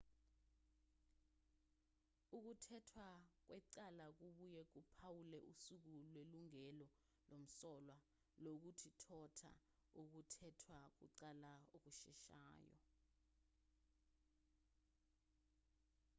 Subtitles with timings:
[2.37, 3.07] ukuthethwa
[3.45, 6.87] kwecala kubuye kuphawule usuku lwelungelo
[7.29, 7.97] lomsolwa
[8.43, 9.53] lokuthotha
[10.01, 12.75] ukuthethwa kwecala okusheshayo